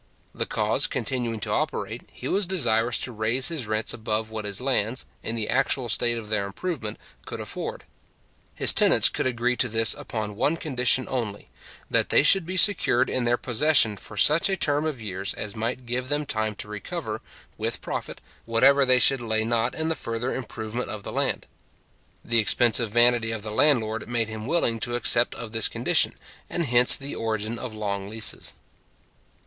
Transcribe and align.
The 0.33 0.47
cause 0.47 0.87
continuing 0.87 1.39
to 1.41 1.51
operate, 1.51 2.09
he 2.11 2.27
was 2.27 2.47
desirous 2.47 2.97
to 3.01 3.11
raise 3.11 3.49
his 3.49 3.67
rents 3.67 3.93
above 3.93 4.31
what 4.31 4.45
his 4.45 4.59
lands, 4.59 5.05
in 5.21 5.35
the 5.35 5.47
actual 5.47 5.89
state 5.89 6.17
of 6.17 6.29
their 6.29 6.47
improvement, 6.47 6.97
could 7.27 7.39
afford. 7.39 7.83
His 8.55 8.73
tenants 8.73 9.09
could 9.09 9.27
agree 9.27 9.55
to 9.57 9.69
this 9.69 9.93
upon 9.93 10.35
one 10.35 10.57
condition 10.57 11.05
only, 11.07 11.49
that 11.87 12.09
they 12.09 12.23
should 12.23 12.47
be 12.47 12.57
secured 12.57 13.11
in 13.11 13.25
their 13.25 13.37
possession 13.37 13.95
for 13.95 14.17
such 14.17 14.49
a 14.49 14.57
term 14.57 14.87
of 14.87 14.99
years 14.99 15.35
as 15.35 15.55
might 15.55 15.85
give 15.85 16.09
them 16.09 16.25
time 16.25 16.55
to 16.55 16.67
recover, 16.67 17.21
with 17.55 17.79
profit, 17.79 18.21
whatever 18.45 18.87
they 18.87 18.97
should 18.97 19.21
lay 19.21 19.43
not 19.43 19.75
in 19.75 19.89
the 19.89 19.93
further 19.95 20.33
improvement 20.33 20.89
of 20.89 21.03
the 21.03 21.11
land. 21.11 21.45
The 22.25 22.39
expensive 22.39 22.89
vanity 22.89 23.29
of 23.31 23.43
the 23.43 23.51
landlord 23.51 24.09
made 24.09 24.29
him 24.29 24.47
willing 24.47 24.79
to 24.79 24.95
accept 24.95 25.35
of 25.35 25.51
this 25.51 25.67
condition; 25.67 26.15
and 26.49 26.65
hence 26.65 26.97
the 26.97 27.13
origin 27.13 27.59
of 27.59 27.75
long 27.75 28.09
leases. 28.09 28.55